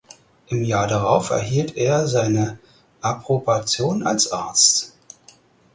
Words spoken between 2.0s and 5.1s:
seine Approbation als Arzt.